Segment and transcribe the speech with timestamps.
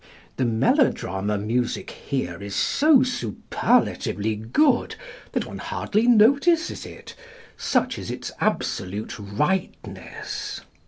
[0.37, 4.95] The melodrama music here is so superlatively good
[5.33, 7.13] that one hardly notices it,
[7.55, 10.61] such is its absolute Tightness.